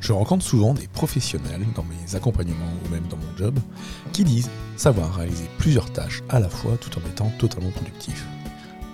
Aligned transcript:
Je 0.00 0.12
rencontre 0.12 0.44
souvent 0.44 0.72
des 0.72 0.88
professionnels 0.88 1.66
dans 1.74 1.84
mes 1.84 2.16
accompagnements 2.16 2.72
ou 2.84 2.90
même 2.90 3.06
dans 3.08 3.18
mon 3.18 3.36
job 3.36 3.58
qui 4.12 4.24
disent 4.24 4.50
savoir 4.76 5.14
réaliser 5.14 5.48
plusieurs 5.58 5.92
tâches 5.92 6.22
à 6.30 6.40
la 6.40 6.48
fois 6.48 6.76
tout 6.80 6.90
en 6.98 7.08
étant 7.08 7.30
totalement 7.38 7.70
productif. 7.70 8.26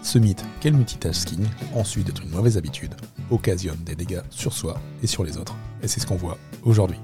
Ce 0.02 0.18
mythe 0.18 0.44
qu'est 0.60 0.70
le 0.70 0.76
multitasking, 0.76 1.46
ensuite 1.74 2.06
d'être 2.06 2.22
une 2.22 2.30
mauvaise 2.30 2.56
habitude, 2.58 2.94
occasionne 3.30 3.78
des 3.84 3.94
dégâts 3.94 4.22
sur 4.30 4.52
soi 4.52 4.80
et 5.02 5.06
sur 5.06 5.24
les 5.24 5.36
autres. 5.36 5.56
Et 5.82 5.88
c'est 5.88 6.00
ce 6.00 6.06
qu'on 6.06 6.16
voit 6.16 6.38
aujourd'hui. 6.64 6.98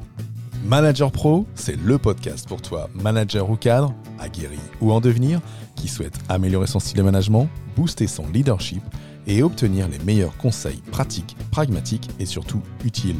Manager 0.64 1.10
Pro, 1.10 1.46
c'est 1.54 1.76
le 1.76 1.98
podcast 1.98 2.46
pour 2.46 2.62
toi, 2.62 2.88
manager 2.94 3.50
ou 3.50 3.56
cadre, 3.56 3.92
aguerri 4.20 4.60
ou 4.80 4.92
en 4.92 5.00
devenir, 5.00 5.40
qui 5.74 5.88
souhaite 5.88 6.18
améliorer 6.28 6.68
son 6.68 6.78
style 6.78 6.98
de 6.98 7.02
management, 7.02 7.48
booster 7.76 8.06
son 8.06 8.28
leadership 8.28 8.82
et 9.26 9.42
obtenir 9.42 9.88
les 9.88 9.98
meilleurs 10.00 10.36
conseils 10.36 10.82
pratiques, 10.92 11.36
pragmatiques 11.50 12.08
et 12.20 12.26
surtout 12.26 12.62
utiles. 12.84 13.16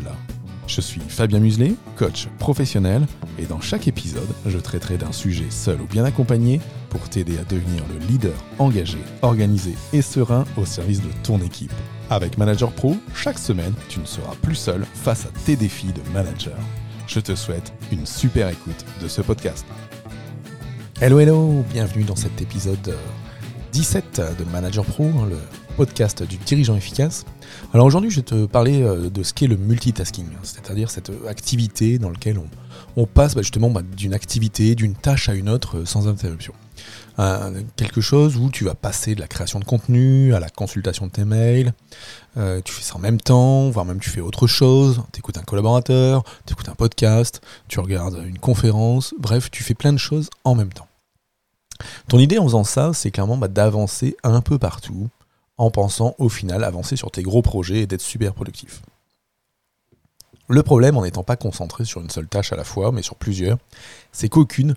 Je 0.74 0.80
suis 0.80 1.02
Fabien 1.06 1.38
Muselet, 1.38 1.74
coach 1.96 2.28
professionnel, 2.38 3.06
et 3.38 3.44
dans 3.44 3.60
chaque 3.60 3.88
épisode, 3.88 4.28
je 4.46 4.56
traiterai 4.56 4.96
d'un 4.96 5.12
sujet 5.12 5.50
seul 5.50 5.82
ou 5.82 5.84
bien 5.84 6.02
accompagné 6.02 6.62
pour 6.88 7.10
t'aider 7.10 7.36
à 7.36 7.44
devenir 7.44 7.82
le 7.92 8.06
leader 8.06 8.32
engagé, 8.58 8.96
organisé 9.20 9.74
et 9.92 10.00
serein 10.00 10.46
au 10.56 10.64
service 10.64 11.02
de 11.02 11.10
ton 11.24 11.42
équipe. 11.42 11.74
Avec 12.08 12.38
Manager 12.38 12.72
Pro, 12.72 12.96
chaque 13.14 13.38
semaine, 13.38 13.74
tu 13.90 14.00
ne 14.00 14.06
seras 14.06 14.34
plus 14.40 14.54
seul 14.54 14.86
face 14.94 15.26
à 15.26 15.28
tes 15.44 15.56
défis 15.56 15.92
de 15.92 16.00
manager. 16.14 16.56
Je 17.06 17.20
te 17.20 17.34
souhaite 17.34 17.74
une 17.92 18.06
super 18.06 18.48
écoute 18.48 18.86
de 19.02 19.08
ce 19.08 19.20
podcast. 19.20 19.66
Hello, 21.02 21.20
hello, 21.20 21.66
bienvenue 21.70 22.04
dans 22.04 22.16
cet 22.16 22.40
épisode 22.40 22.96
17 23.72 24.22
de 24.38 24.44
Manager 24.44 24.86
Pro, 24.86 25.04
hein, 25.04 25.28
podcast 25.72 26.22
du 26.22 26.36
dirigeant 26.36 26.76
efficace. 26.76 27.24
Alors 27.72 27.86
aujourd'hui, 27.86 28.10
je 28.10 28.16
vais 28.16 28.22
te 28.22 28.46
parler 28.46 28.82
euh, 28.82 29.10
de 29.10 29.22
ce 29.22 29.32
qu'est 29.32 29.46
le 29.46 29.56
multitasking, 29.56 30.26
hein, 30.26 30.40
c'est-à-dire 30.42 30.90
cette 30.90 31.10
activité 31.28 31.98
dans 31.98 32.10
laquelle 32.10 32.38
on, 32.96 33.06
passe 33.06 33.34
bah, 33.34 33.42
justement 33.42 33.70
bah, 33.70 33.82
d'une 33.82 34.14
activité, 34.14 34.74
d'une 34.74 34.94
tâche 34.94 35.28
à 35.28 35.34
une 35.34 35.48
autre 35.48 35.78
euh, 35.78 35.84
sans 35.84 36.08
interruption. 36.08 36.52
Euh, 37.18 37.62
quelque 37.76 38.00
chose 38.00 38.36
où 38.36 38.50
tu 38.50 38.64
vas 38.64 38.74
passer 38.74 39.14
de 39.14 39.20
la 39.20 39.26
création 39.26 39.60
de 39.60 39.64
contenu 39.64 40.34
à 40.34 40.40
la 40.40 40.48
consultation 40.48 41.06
de 41.06 41.12
tes 41.12 41.24
mails, 41.24 41.72
tu 42.64 42.72
fais 42.72 42.82
ça 42.82 42.96
en 42.96 42.98
même 42.98 43.20
temps, 43.20 43.68
voire 43.68 43.84
même 43.84 44.00
tu 44.00 44.08
fais 44.08 44.22
autre 44.22 44.46
chose, 44.46 45.02
tu 45.12 45.18
écoutes 45.18 45.36
un 45.36 45.42
collaborateur, 45.42 46.24
tu 46.46 46.54
écoutes 46.54 46.70
un 46.70 46.74
podcast, 46.74 47.42
tu 47.68 47.80
regardes 47.80 48.22
une 48.26 48.38
conférence, 48.38 49.14
bref, 49.18 49.50
tu 49.50 49.62
fais 49.62 49.74
plein 49.74 49.92
de 49.92 49.98
choses 49.98 50.30
en 50.44 50.54
même 50.54 50.72
temps. 50.72 50.88
Ton 52.08 52.18
idée 52.18 52.38
en 52.38 52.44
faisant 52.44 52.64
ça, 52.64 52.92
c'est 52.94 53.10
clairement 53.10 53.36
bah, 53.36 53.48
d'avancer 53.48 54.16
un 54.22 54.40
peu 54.40 54.58
partout, 54.58 55.08
en 55.58 55.70
pensant 55.70 56.14
au 56.18 56.28
final 56.28 56.64
avancer 56.64 56.96
sur 56.96 57.10
tes 57.10 57.22
gros 57.22 57.42
projets 57.42 57.80
et 57.80 57.86
d'être 57.86 58.00
super 58.00 58.34
productif. 58.34 58.82
Le 60.48 60.62
problème 60.62 60.96
en 60.96 61.02
n'étant 61.02 61.22
pas 61.22 61.36
concentré 61.36 61.84
sur 61.84 62.00
une 62.00 62.10
seule 62.10 62.28
tâche 62.28 62.52
à 62.52 62.56
la 62.56 62.64
fois, 62.64 62.92
mais 62.92 63.02
sur 63.02 63.16
plusieurs, 63.16 63.58
c'est 64.10 64.28
qu'aucune 64.28 64.74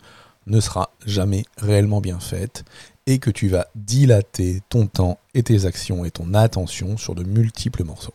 ne 0.48 0.60
sera 0.60 0.92
jamais 1.06 1.44
réellement 1.58 2.02
bien 2.02 2.20
faite 2.20 2.64
et 3.08 3.20
que 3.20 3.32
tu 3.32 3.48
vas 3.48 3.68
dilater 3.76 4.62
ton 4.70 4.88
temps 4.88 5.20
et 5.34 5.44
tes 5.44 5.66
actions 5.66 6.06
et 6.06 6.12
ton 6.12 6.34
attention 6.34 6.98
sur 6.98 7.16
de 7.16 7.24
multiples 7.24 7.84
morceaux. 7.84 8.14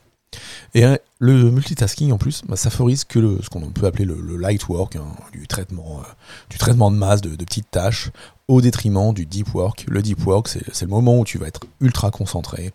Et 0.73 0.83
hein, 0.83 0.97
le 1.19 1.51
multitasking 1.51 2.11
en 2.11 2.17
plus, 2.17 2.43
bah, 2.47 2.55
ça 2.55 2.69
favorise 2.69 3.03
que 3.03 3.39
ce 3.41 3.49
qu'on 3.49 3.61
peut 3.71 3.85
appeler 3.85 4.05
le, 4.05 4.37
light 4.37 4.67
work, 4.69 4.95
hein, 4.95 5.07
du, 5.33 5.47
traitement, 5.47 5.99
euh, 5.99 6.09
du 6.49 6.57
traitement 6.57 6.91
de 6.91 6.95
masse 6.95 7.21
de, 7.21 7.35
petites 7.35 7.69
tâches, 7.69 8.11
au 8.47 8.61
détriment 8.61 9.13
du 9.13 9.25
deep 9.25 9.53
work. 9.53 9.85
Le 9.87 10.01
deep 10.01 10.25
work, 10.25 10.47
c'est 10.47 10.81
le 10.81 10.87
moment 10.87 11.19
où 11.19 11.25
tu 11.25 11.37
vas 11.37 11.47
être 11.47 11.61
ultra 11.79 12.11
concentré 12.11 12.73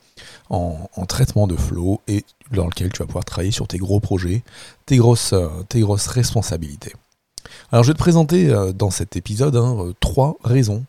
en, 0.50 0.88
traitement 1.08 1.46
de 1.46 1.56
flow 1.56 2.00
et 2.08 2.24
dans 2.52 2.66
lequel 2.66 2.92
tu 2.92 2.98
vas 2.98 3.06
pouvoir 3.06 3.24
travailler 3.24 3.50
sur 3.50 3.68
tes 3.68 3.78
gros 3.78 4.00
projets, 4.00 4.42
tes 4.86 4.96
grosses, 4.96 5.32
euh, 5.32 5.48
tes 5.68 5.80
grosses 5.80 6.06
responsabilités. 6.06 6.92
Alors 7.72 7.82
je 7.82 7.90
vais 7.90 7.94
te 7.94 7.98
présenter 7.98 8.48
euh, 8.50 8.72
dans 8.72 8.90
cet 8.90 9.16
épisode 9.16 9.56
hein, 9.56 9.76
euh, 9.80 9.92
trois 10.00 10.36
raisons 10.44 10.84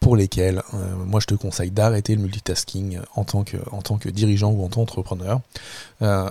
pour 0.00 0.16
lesquelles 0.16 0.62
moi 1.06 1.20
je 1.20 1.26
te 1.26 1.34
conseille 1.34 1.70
d'arrêter 1.70 2.14
le 2.14 2.22
multitasking 2.22 2.98
en 3.14 3.24
tant, 3.24 3.44
que, 3.44 3.58
en 3.72 3.82
tant 3.82 3.98
que 3.98 4.08
dirigeant 4.08 4.50
ou 4.50 4.64
en 4.64 4.68
tant 4.68 4.80
qu'entrepreneur. 4.86 5.40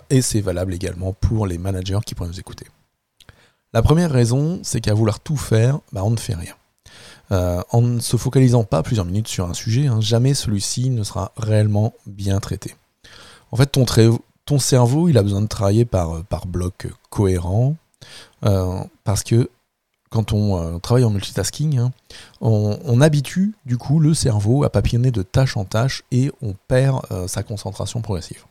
et 0.10 0.22
c'est 0.24 0.42
valable 0.42 0.74
également 0.74 1.14
pour 1.14 1.46
les 1.46 1.60
managers 1.60 2.00
qui 2.06 2.16
pourraient 2.16 2.30
nous 2.30 2.40
écouter. 2.40 2.66
La 3.76 3.82
première 3.82 4.10
raison, 4.10 4.62
c'est 4.64 4.80
qu'à 4.80 4.94
vouloir 4.94 5.20
tout 5.20 5.36
faire, 5.36 5.80
bah, 5.92 6.02
on 6.06 6.10
ne 6.10 6.18
fait 6.18 6.34
rien. 6.34 6.56
Euh, 7.32 7.62
en 7.72 7.82
ne 7.82 8.00
se 8.00 8.16
focalisant 8.16 8.64
pas 8.64 8.84
plusieurs 8.84 9.06
minutes 9.06 9.28
sur 9.28 9.46
un 9.50 9.54
sujet, 9.54 9.88
hein, 9.88 10.00
jamais 10.00 10.34
celui-ci 10.34 10.90
ne 10.92 11.04
sera 11.04 11.34
réellement 11.36 11.94
bien 12.06 12.40
traité. 12.40 12.74
En 13.52 13.58
fait, 13.58 13.66
ton, 13.66 14.60
cerveau, 14.60 15.10
il 15.10 15.18
a 15.18 15.24
besoin 15.24 15.42
de 15.42 15.48
travailler 15.48 15.84
par, 15.84 16.24
par 16.24 16.46
bloc 16.46 16.88
cohérent, 17.10 17.76
euh, 18.46 18.80
parce 19.04 19.24
que 19.24 19.50
quand 20.10 20.34
on 20.34 20.58
euh, 20.58 20.80
travaille 20.80 21.04
en 21.04 21.10
multitasking, 21.10 21.78
hein, 21.78 21.92
on, 22.42 23.02
habitue 23.02 23.54
du 23.66 23.78
coup 23.78 24.00
le 24.00 24.14
cerveau 24.14 24.64
à 24.64 24.70
papillonner 24.70 25.12
de 25.12 25.24
tâche 25.24 25.58
en 25.58 25.66
tâche 25.66 26.04
et 26.12 26.32
on 26.42 26.54
perd 26.68 27.02
sa 27.28 27.44
concentration 27.44 28.02
progressive. 28.02 28.46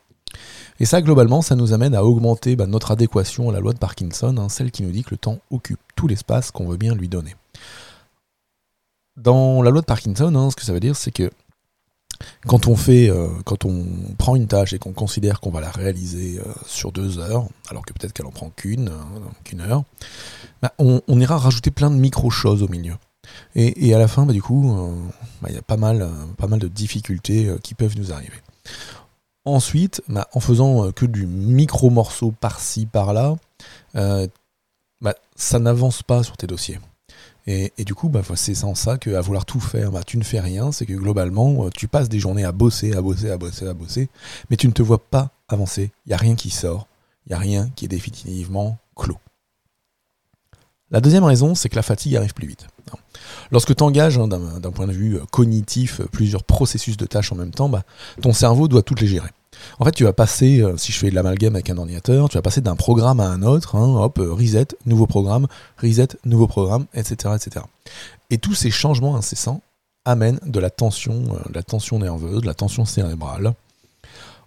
Et 0.80 0.86
ça, 0.86 1.00
globalement, 1.02 1.42
ça 1.42 1.54
nous 1.54 1.72
amène 1.72 1.94
à 1.94 2.04
augmenter 2.04 2.56
bah, 2.56 2.66
notre 2.66 2.90
adéquation 2.90 3.48
à 3.48 3.52
la 3.52 3.60
loi 3.60 3.72
de 3.72 3.78
Parkinson, 3.78 4.36
hein, 4.38 4.48
celle 4.48 4.70
qui 4.70 4.82
nous 4.82 4.90
dit 4.90 5.04
que 5.04 5.12
le 5.12 5.18
temps 5.18 5.38
occupe 5.50 5.80
tout 5.94 6.08
l'espace 6.08 6.50
qu'on 6.50 6.66
veut 6.66 6.76
bien 6.76 6.94
lui 6.94 7.08
donner. 7.08 7.34
Dans 9.16 9.62
la 9.62 9.70
loi 9.70 9.80
de 9.80 9.86
Parkinson, 9.86 10.34
hein, 10.34 10.50
ce 10.50 10.56
que 10.56 10.64
ça 10.64 10.72
veut 10.72 10.80
dire, 10.80 10.96
c'est 10.96 11.12
que 11.12 11.30
quand 12.46 12.66
on 12.66 12.76
fait, 12.76 13.08
euh, 13.08 13.28
quand 13.44 13.64
on 13.64 13.84
prend 14.18 14.36
une 14.36 14.46
tâche 14.46 14.72
et 14.72 14.78
qu'on 14.78 14.92
considère 14.92 15.40
qu'on 15.40 15.50
va 15.50 15.60
la 15.60 15.70
réaliser 15.70 16.38
euh, 16.38 16.52
sur 16.66 16.92
deux 16.92 17.18
heures, 17.18 17.46
alors 17.70 17.84
que 17.84 17.92
peut-être 17.92 18.12
qu'elle 18.12 18.26
en 18.26 18.32
prend 18.32 18.50
qu'une, 18.50 18.88
hein, 18.88 19.60
heure, 19.60 19.84
bah, 20.62 20.72
on, 20.78 21.00
ira 21.20 21.38
rajouter 21.38 21.70
plein 21.70 21.90
de 21.90 21.96
micro-choses 21.96 22.62
au 22.62 22.68
milieu. 22.68 22.94
Et, 23.54 23.94
à 23.94 23.98
la 23.98 24.08
fin, 24.08 24.26
bah, 24.26 24.32
du 24.32 24.42
coup, 24.42 24.70
euh, 24.70 24.94
bah, 25.40 25.48
il 25.50 25.54
y 25.54 25.58
a 25.58 25.62
pas 25.62 25.78
mal, 25.78 26.06
pas 26.36 26.46
mal 26.46 26.58
de 26.58 26.68
difficultés 26.68 27.50
qui 27.62 27.74
peuvent 27.74 27.96
nous 27.96 28.12
arriver. 28.12 28.42
Ensuite, 29.46 30.02
en 30.32 30.40
faisant 30.40 30.90
que 30.92 31.06
du 31.06 31.26
micro-morceau 31.26 32.32
par-ci, 32.32 32.86
par-là, 32.86 33.36
ça 35.36 35.58
n'avance 35.58 36.02
pas 36.02 36.22
sur 36.22 36.36
tes 36.36 36.46
dossiers. 36.46 36.78
Et, 37.46 37.72
du 37.84 37.94
coup, 37.94 38.08
bah, 38.08 38.22
c'est 38.36 38.54
sans 38.54 38.74
ça 38.74 38.96
qu'à 38.96 39.20
vouloir 39.20 39.44
tout 39.44 39.60
faire, 39.60 39.92
bah, 39.92 40.02
tu 40.04 40.16
ne 40.16 40.24
fais 40.24 40.40
rien. 40.40 40.72
C'est 40.72 40.86
que 40.86 40.94
globalement, 40.94 41.66
euh, 41.66 41.70
tu 41.74 41.88
passes 41.88 42.08
des 42.08 42.18
journées 42.18 42.44
à 42.44 42.52
bosser, 42.52 42.94
à 42.94 43.02
bosser, 43.02 43.30
à 43.30 43.36
bosser, 43.36 43.68
à 43.68 43.74
bosser, 43.74 44.08
mais 44.48 44.56
tu 44.56 44.66
ne 44.66 44.72
te 44.72 44.82
vois 44.82 44.98
pas 44.98 45.30
avancer. 45.48 45.90
Il 46.06 46.08
n'y 46.08 46.14
a 46.14 46.18
rien 46.18 46.36
qui 46.36 46.48
sort. 46.48 46.88
Il 47.26 47.30
n'y 47.30 47.34
a 47.34 47.38
rien 47.38 47.70
qui 47.76 47.84
est 47.84 47.88
définitivement 47.88 48.78
clos. 48.96 49.18
La 50.90 51.00
deuxième 51.00 51.24
raison, 51.24 51.54
c'est 51.54 51.68
que 51.68 51.76
la 51.76 51.82
fatigue 51.82 52.16
arrive 52.16 52.34
plus 52.34 52.46
vite. 52.46 52.66
Lorsque 53.50 53.74
tu 53.74 53.82
engages 53.82 54.18
hein, 54.18 54.28
d'un 54.28 54.70
point 54.70 54.86
de 54.86 54.92
vue 54.92 55.16
euh, 55.16 55.24
cognitif 55.30 56.00
plusieurs 56.12 56.44
processus 56.44 56.96
de 56.96 57.04
tâches 57.04 57.32
en 57.32 57.36
même 57.36 57.50
temps, 57.50 57.68
bah, 57.68 57.82
ton 58.22 58.32
cerveau 58.32 58.68
doit 58.68 58.82
toutes 58.82 59.00
les 59.00 59.06
gérer. 59.06 59.30
En 59.78 59.84
fait, 59.84 59.92
tu 59.92 60.04
vas 60.04 60.12
passer, 60.12 60.60
euh, 60.60 60.76
si 60.76 60.92
je 60.92 60.98
fais 60.98 61.10
de 61.10 61.14
l'amalgame 61.14 61.54
avec 61.54 61.70
un 61.70 61.78
ordinateur, 61.78 62.28
tu 62.28 62.36
vas 62.36 62.42
passer 62.42 62.60
d'un 62.60 62.76
programme 62.76 63.20
à 63.20 63.26
un 63.26 63.42
autre, 63.42 63.76
hein, 63.76 63.96
hop, 63.96 64.18
euh, 64.18 64.32
reset, 64.32 64.68
nouveau 64.86 65.06
programme, 65.06 65.46
reset, 65.80 66.08
nouveau 66.24 66.46
programme, 66.46 66.86
etc., 66.94 67.34
etc. 67.36 67.64
Et 68.30 68.38
tous 68.38 68.54
ces 68.54 68.70
changements 68.70 69.16
incessants 69.16 69.60
amènent 70.04 70.40
de 70.44 70.60
la 70.60 70.70
tension, 70.70 71.14
euh, 71.14 71.48
de 71.48 71.54
la 71.54 71.62
tension 71.62 71.98
nerveuse, 71.98 72.42
de 72.42 72.46
la 72.46 72.54
tension 72.54 72.84
cérébrale. 72.84 73.54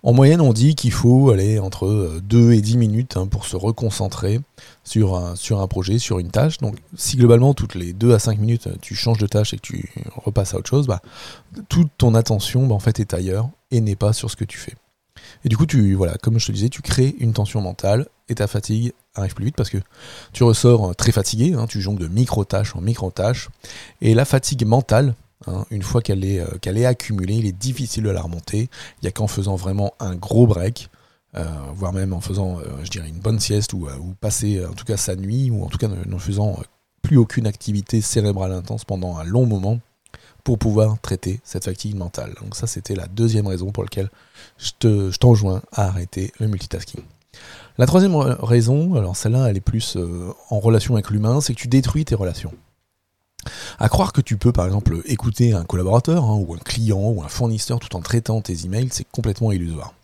En 0.04 0.14
moyenne, 0.14 0.42
on 0.42 0.54
dit 0.54 0.76
qu'il 0.76 0.92
faut 0.92 1.32
aller 1.32 1.60
entre 1.60 2.20
2 2.24 2.54
et 2.54 2.62
10 2.62 2.78
minutes 2.78 3.18
hein, 3.18 3.28
pour 3.28 3.46
se 3.46 3.56
reconcentrer 3.56 4.40
sur 4.84 5.16
un, 5.16 5.68
projet, 5.68 5.98
sur 5.98 6.20
une 6.20 6.30
tâche. 6.30 6.60
Donc, 6.60 6.78
si 6.96 7.18
globalement, 7.18 7.54
toutes 7.54 7.76
les 7.76 7.94
2 7.94 8.14
à 8.14 8.20
5 8.20 8.40
minutes, 8.40 8.70
tu 8.80 8.96
changes 8.96 9.18
de 9.18 9.28
tâche 9.28 9.54
et 9.54 9.58
que 9.58 9.64
tu 9.64 9.90
repasses 10.16 10.54
à 10.54 10.58
autre 10.60 10.70
chose, 10.70 10.88
bah, 10.88 11.02
toute 11.68 11.90
ton 11.98 12.14
attention 12.14 12.68
bah, 12.68 12.78
fait, 12.80 13.00
est 13.00 13.14
ailleurs 13.14 13.50
et 13.72 13.82
n'est 13.82 13.96
pas 13.96 14.14
sur 14.14 14.30
ce 14.30 14.36
que 14.36 14.46
tu 14.46 14.58
fais. 14.58 14.76
Et 15.44 15.50
du 15.50 15.58
coup, 15.58 15.66
tu, 15.66 15.94
voilà, 15.94 16.16
comme 16.22 16.40
je 16.40 16.48
te 16.48 16.52
disais, 16.52 16.70
tu 16.70 16.82
crées 16.82 17.16
une 17.20 17.34
tension 17.34 17.62
mentale 17.62 18.08
et 18.30 18.36
ta 18.36 18.48
fatigue 18.48 18.94
arrive 19.16 19.34
plus 19.34 19.46
vite 19.46 19.56
parce 19.56 19.70
que 19.70 19.78
tu 20.34 20.44
ressors 20.44 20.96
très 20.96 21.12
fatigué, 21.12 21.54
hein, 21.54 21.66
tu 21.68 21.82
jongles 21.82 22.02
de 22.02 22.08
micro-tâches 22.08 22.76
en 22.76 22.82
micro-tâches. 22.82 23.50
Et 24.02 24.14
la 24.14 24.26
fatigue 24.26 24.66
mentale, 24.66 25.16
hein, 25.48 25.66
une 25.72 25.84
fois 25.84 26.02
qu'elle 26.02 26.26
est, 26.26 26.40
euh, 26.40 26.58
qu'elle 26.62 26.78
est 26.78 26.86
accumulée, 26.86 27.36
il 27.36 27.46
est 27.46 27.58
difficile 27.58 28.04
de 28.04 28.10
la 28.10 28.22
remonter. 28.22 28.70
Il 29.02 29.04
n'y 29.04 29.08
a 29.08 29.12
qu'en 29.12 29.28
faisant 29.28 29.56
vraiment 29.56 29.94
un 30.00 30.16
gros 30.16 30.48
break 30.48 30.90
voire 31.76 31.94
même 31.94 32.14
en 32.14 32.20
faisant, 32.20 32.60
une 32.96 33.20
bonne 33.20 33.40
sieste 33.40 33.74
ou, 33.74 33.88
ou, 33.88 34.16
passer 34.20 34.66
en 34.66 34.74
tout 34.74 34.86
cas 34.86 34.98
sa 34.98 35.16
nuit, 35.16 35.52
ou 35.52 35.64
en 35.64 35.68
tout 35.68 35.78
cas 35.78 35.88
ne 35.88 36.18
faisant 36.18 36.58
plus 37.04 37.18
aucune 37.18 37.48
activité 37.48 38.02
cérébrale 38.02 38.52
intense 38.52 38.86
pendant 38.86 39.18
un 39.18 39.24
long 39.24 39.46
moment 39.46 39.80
pour 40.48 40.58
pouvoir 40.58 40.98
traiter 41.02 41.42
cette 41.44 41.66
fatigue 41.66 41.98
mentale. 41.98 42.34
Donc 42.42 42.56
ça, 42.56 42.68
c'était 42.68 42.96
la 42.96 43.08
deuxième 43.08 43.48
raison 43.48 43.74
pour 43.74 43.84
laquelle 43.84 44.10
je 44.58 45.18
t'enjoins 45.18 45.62
à 45.74 45.88
arrêter 45.88 46.32
le 46.40 46.48
multitasking. 46.48 47.02
La 47.78 47.86
troisième 47.86 48.16
raison, 48.16 48.96
alors 48.96 49.18
celle-là, 49.18 49.50
elle 49.50 49.58
est 49.58 49.60
plus 49.60 49.98
euh, 49.98 50.32
en 50.50 50.62
relation 50.62 50.94
avec 50.94 51.10
l'humain, 51.10 51.42
c'est 51.42 51.54
que 51.54 51.60
tu 51.60 51.68
détruis 51.68 52.06
tes 52.06 52.16
relations. 52.16 52.54
À 53.78 53.90
croire 53.90 54.14
que 54.14 54.22
tu 54.22 54.38
peux, 54.38 54.54
par 54.54 54.66
exemple, 54.66 55.02
écouter 55.04 55.52
un 55.52 55.66
collaborateur, 55.66 56.24
hein, 56.24 56.42
ou 56.48 56.54
un 56.54 56.60
client, 56.60 57.10
ou 57.10 57.22
un 57.22 57.28
fournisseur 57.28 57.82
tout 57.82 57.94
en 57.98 58.00
traitant 58.00 58.40
tes 58.40 58.64
emails, 58.64 58.88
c'est 58.94 59.08
complètement 59.12 59.52
illusoire. 59.52 59.96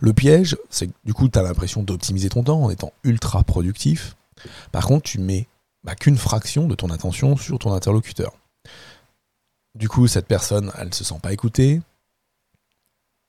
Le 0.00 0.12
piège, 0.12 0.58
c'est 0.68 0.88
que 0.88 0.92
du 1.06 1.14
coup, 1.14 1.30
tu 1.30 1.38
as 1.38 1.42
l'impression 1.42 1.82
d'optimiser 1.82 2.28
ton 2.28 2.42
temps 2.42 2.62
en 2.62 2.68
étant 2.68 2.92
ultra 3.02 3.44
productif. 3.44 4.14
Par 4.72 4.86
contre, 4.86 5.04
tu 5.04 5.20
mets 5.20 5.48
bah, 5.84 5.94
qu'une 5.94 6.18
fraction 6.18 6.68
de 6.68 6.74
ton 6.74 6.90
attention 6.90 7.38
sur 7.38 7.58
ton 7.58 7.72
interlocuteur. 7.72 8.34
Du 9.74 9.88
coup, 9.88 10.06
cette 10.06 10.26
personne, 10.26 10.72
elle 10.78 10.88
ne 10.88 10.94
se 10.94 11.04
sent 11.04 11.18
pas 11.22 11.32
écoutée, 11.32 11.80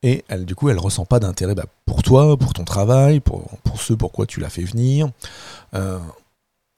et 0.03 0.23
elle, 0.27 0.45
du 0.45 0.55
coup, 0.55 0.69
elle 0.69 0.79
ressent 0.79 1.05
pas 1.05 1.19
d'intérêt 1.19 1.53
bah, 1.55 1.65
pour 1.85 2.01
toi, 2.01 2.35
pour 2.37 2.53
ton 2.53 2.65
travail, 2.65 3.19
pour, 3.19 3.49
pour 3.63 3.81
ce 3.81 3.93
pourquoi 3.93 4.25
tu 4.25 4.39
l'as 4.39 4.49
fait 4.49 4.63
venir. 4.63 5.11
Euh, 5.75 5.99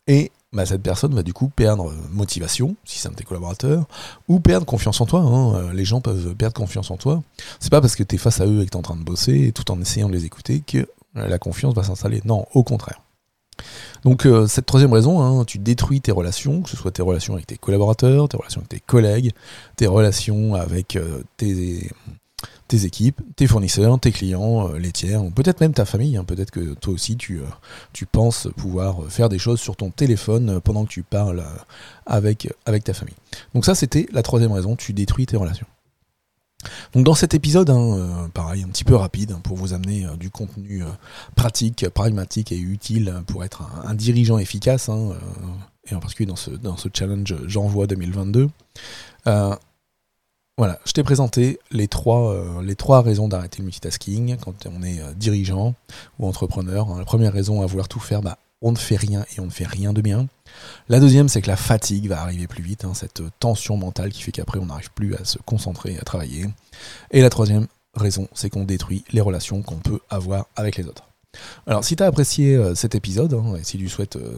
et 0.08 0.32
bah, 0.52 0.66
cette 0.66 0.84
personne 0.84 1.16
va 1.16 1.24
du 1.24 1.32
coup 1.32 1.48
perdre 1.48 1.94
motivation, 2.12 2.76
si 2.84 3.00
c'est 3.00 3.08
un 3.08 3.12
de 3.12 3.16
tes 3.16 3.24
collaborateurs, 3.24 3.86
ou 4.28 4.40
perdre 4.42 4.66
confiance 4.66 5.00
en 5.00 5.06
toi. 5.06 5.22
Hein. 5.22 5.56
Euh, 5.56 5.74
les 5.74 5.86
gens 5.86 6.02
peuvent 6.02 6.36
perdre 6.36 6.56
confiance 6.56 6.92
en 6.92 6.98
toi. 6.98 7.24
C'est 7.60 7.72
pas 7.72 7.80
parce 7.80 7.96
que 7.96 8.04
tu 8.04 8.16
es 8.16 8.18
face 8.18 8.42
à 8.42 8.46
eux 8.46 8.62
et 8.62 8.66
que 8.66 8.72
tu 8.72 8.76
es 8.76 8.80
en 8.80 8.84
train 8.84 8.98
de 8.98 9.04
bosser, 9.04 9.54
tout 9.54 9.72
en 9.72 9.80
essayant 9.80 10.10
de 10.10 10.14
les 10.14 10.26
écouter, 10.26 10.62
que 10.66 10.88
la 11.16 11.40
confiance 11.40 11.74
va 11.76 11.84
s'installer. 11.84 12.22
Non, 12.26 12.46
au 12.54 12.64
contraire. 12.64 13.03
Donc 14.04 14.26
euh, 14.26 14.48
cette 14.48 14.66
troisième 14.66 14.94
raison, 14.94 15.22
hein, 15.22 15.46
tu 15.46 15.60
détruis 15.60 16.02
tes 16.02 16.12
relations, 16.12 16.62
que 16.62 16.70
ce 16.70 16.78
soit 16.78 16.92
tes 16.92 17.02
relations 17.02 17.34
avec 17.34 17.48
tes 17.48 17.58
collaborateurs, 17.58 18.28
tes 18.28 18.38
relations 18.38 18.60
avec 18.60 18.70
tes 18.70 18.80
collègues, 18.80 19.32
tes 19.78 19.88
relations 19.88 20.56
avec 20.56 20.98
tes, 21.38 21.90
tes 22.68 22.86
équipes, 22.86 23.22
tes 23.36 23.48
fournisseurs, 23.48 24.00
tes 24.00 24.12
clients, 24.12 24.70
euh, 24.70 24.78
les 24.78 24.92
tiers, 24.92 25.24
ou 25.24 25.30
peut-être 25.30 25.62
même 25.62 25.74
ta 25.74 25.86
famille. 25.86 26.18
Hein. 26.18 26.24
Peut-être 26.24 26.52
que 26.52 26.74
toi 26.74 26.94
aussi 26.94 27.18
tu, 27.18 27.40
euh, 27.40 28.06
penses 28.12 28.48
pouvoir 28.58 29.04
faire 29.10 29.30
des 29.30 29.40
choses 29.40 29.60
sur 29.60 29.76
ton 29.76 29.90
téléphone 29.90 30.50
euh, 30.50 30.60
pendant 30.60 30.86
que 30.86 30.90
tu 30.90 31.04
parles 31.04 31.44
avec, 32.06 32.50
avec 32.66 32.84
ta 32.84 32.94
famille. 32.94 33.16
Donc 33.54 33.66
ça 33.66 33.76
c'était 33.76 34.08
la 34.12 34.24
troisième 34.24 34.52
raison, 34.52 34.76
tu 34.76 34.94
détruis 34.94 35.26
tes 35.26 35.38
relations. 35.38 35.68
Donc 36.94 37.06
dans 37.06 37.16
cet 37.16 37.34
épisode, 37.34 37.70
hein, 37.70 38.30
pareil, 38.34 38.64
un 38.64 38.68
petit 38.68 38.84
peu 38.84 38.96
rapide, 38.96 39.32
hein, 39.32 39.42
pour 39.44 39.58
vous 39.58 39.74
amener 39.74 40.06
du 40.20 40.30
contenu 40.30 40.84
pratique, 41.36 41.88
pragmatique 41.90 42.52
et 42.52 42.58
utile 42.58 43.14
pour 43.28 43.44
être 43.44 43.64
un, 43.86 43.94
dirigeant 43.94 44.38
efficace, 44.38 44.90
et 45.90 45.96
en 45.96 46.00
particulier 46.00 46.28
dans 46.28 46.36
ce, 46.36 46.52
dans 46.52 46.78
ce 46.78 46.90
challenge 46.94 47.36
J'envoie 47.48 47.88
2022. 47.88 48.50
Voilà, 50.58 50.80
je 50.86 50.92
t'ai 50.92 51.02
présenté 51.02 51.60
les 51.72 51.88
trois, 51.88 52.32
euh, 52.32 52.62
les 52.62 52.76
trois 52.76 53.02
raisons 53.02 53.28
d'arrêter 53.28 53.58
le 53.60 53.64
multitasking 53.66 54.38
quand 54.38 54.68
on 54.68 54.84
est 54.84 55.00
euh, 55.00 55.12
dirigeant 55.16 55.74
ou 56.20 56.28
entrepreneur. 56.28 56.88
Hein. 56.92 57.00
La 57.00 57.06
première 57.06 57.34
raison 57.34 57.64
à 57.64 57.66
vouloir 57.66 57.88
tout 57.88 58.00
faire, 58.00 58.22
bah, 58.22 58.38
on 58.64 58.72
ne 58.72 58.78
fait 58.78 58.96
rien 58.96 59.26
et 59.36 59.40
on 59.40 59.46
ne 59.46 59.52
fait 59.52 59.68
rien 59.68 59.94
de 59.94 60.02
bien. 60.02 60.28
La 60.90 61.00
deuxième, 61.00 61.30
c'est 61.30 61.42
que 61.42 61.48
la 61.48 61.58
fatigue 61.58 62.08
va 62.08 62.22
arriver 62.22 62.48
plus 62.48 62.64
vite, 62.64 62.86
hein, 62.86 62.94
cette 62.94 63.22
tension 63.40 63.78
mentale 63.78 64.12
qui 64.12 64.24
fait 64.24 64.32
qu'après 64.32 64.60
on 64.60 64.66
n'arrive 64.66 64.92
plus 64.92 65.16
à 65.16 65.26
se 65.26 65.38
concentrer, 65.40 65.98
à 66.00 66.04
travailler. 66.04 66.48
Et 67.12 67.22
la 67.22 67.30
troisième 67.30 67.68
raison, 67.94 68.28
c'est 68.34 68.50
qu'on 68.50 68.64
détruit 68.64 69.04
les 69.12 69.22
relations 69.22 69.62
qu'on 69.62 69.76
peut 69.76 70.00
avoir 70.10 70.48
avec 70.56 70.78
les 70.78 70.88
autres. 70.88 71.04
Alors, 71.66 71.84
si 71.84 71.96
tu 71.96 72.04
as 72.04 72.06
apprécié 72.06 72.56
euh, 72.56 72.76
cet 72.76 72.96
épisode, 72.96 73.34
hein, 73.34 73.56
et 73.60 73.64
si 73.64 73.78
tu 73.78 73.90
souhaites 73.90 74.18
euh, 74.18 74.38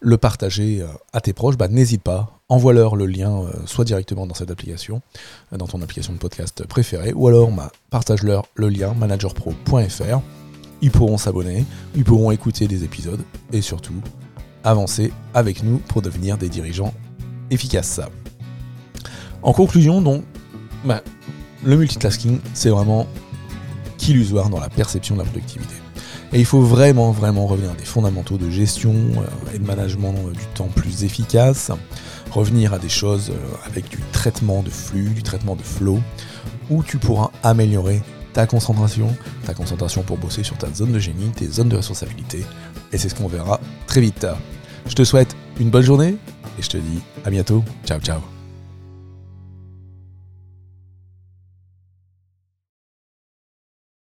le 0.00 0.16
partager 0.18 0.80
euh, 0.82 0.88
à 1.12 1.20
tes 1.20 1.32
proches, 1.32 1.56
bah, 1.56 1.68
n'hésite 1.68 2.02
pas, 2.02 2.40
envoie-leur 2.48 2.96
le 2.96 3.06
lien, 3.06 3.46
soit 3.64 3.84
directement 3.84 4.26
dans 4.26 4.34
cette 4.34 4.50
application, 4.50 5.00
dans 5.52 5.66
ton 5.66 5.80
application 5.80 6.12
de 6.12 6.18
podcast 6.18 6.66
préférée, 6.66 7.12
ou 7.14 7.28
alors 7.28 7.50
bah, 7.50 7.70
partage-leur 7.90 8.46
le 8.56 8.68
lien 8.68 8.92
managerpro.fr. 8.94 10.41
Ils 10.82 10.90
pourront 10.90 11.16
s'abonner, 11.16 11.64
ils 11.94 12.04
pourront 12.04 12.30
écouter 12.30 12.66
des 12.68 12.84
épisodes, 12.84 13.22
et 13.52 13.62
surtout, 13.62 13.94
avancer 14.64 15.12
avec 15.32 15.62
nous 15.62 15.78
pour 15.78 16.02
devenir 16.02 16.36
des 16.36 16.48
dirigeants 16.48 16.92
efficaces. 17.50 18.00
En 19.42 19.52
conclusion, 19.52 20.02
donc, 20.02 20.24
bah, 20.84 21.02
le 21.64 21.76
multitasking, 21.76 22.40
c'est 22.54 22.70
vraiment 22.70 23.06
qu'illusoire 23.96 24.50
dans 24.50 24.60
la 24.60 24.68
perception 24.68 25.14
de 25.14 25.20
la 25.20 25.26
productivité. 25.26 25.74
Et 26.32 26.38
il 26.38 26.46
faut 26.46 26.62
vraiment, 26.62 27.12
vraiment 27.12 27.46
revenir 27.46 27.70
à 27.70 27.74
des 27.74 27.84
fondamentaux 27.84 28.38
de 28.38 28.48
gestion 28.48 28.92
euh, 28.92 29.54
et 29.54 29.58
de 29.58 29.66
management 29.66 30.14
euh, 30.26 30.32
du 30.32 30.46
temps 30.54 30.68
plus 30.74 31.04
efficace, 31.04 31.70
revenir 32.30 32.72
à 32.72 32.78
des 32.78 32.88
choses 32.88 33.30
euh, 33.30 33.66
avec 33.66 33.90
du 33.90 33.98
traitement 34.12 34.62
de 34.62 34.70
flux, 34.70 35.10
du 35.10 35.22
traitement 35.22 35.56
de 35.56 35.62
flow, 35.62 36.00
où 36.70 36.82
tu 36.82 36.96
pourras 36.96 37.30
améliorer 37.42 38.00
ta 38.32 38.46
concentration, 38.46 39.14
ta 39.44 39.54
concentration 39.54 40.02
pour 40.02 40.18
bosser 40.18 40.42
sur 40.42 40.56
ta 40.56 40.72
zone 40.72 40.92
de 40.92 40.98
génie, 40.98 41.30
tes 41.30 41.46
zones 41.46 41.68
de 41.68 41.76
responsabilité, 41.76 42.44
et 42.92 42.98
c'est 42.98 43.08
ce 43.08 43.14
qu'on 43.14 43.28
verra 43.28 43.60
très 43.86 44.00
vite. 44.00 44.26
Je 44.86 44.94
te 44.94 45.04
souhaite 45.04 45.36
une 45.60 45.70
bonne 45.70 45.82
journée, 45.82 46.16
et 46.58 46.62
je 46.62 46.68
te 46.68 46.76
dis 46.76 47.00
à 47.24 47.30
bientôt. 47.30 47.64
Ciao, 47.84 48.00
ciao. 48.00 48.41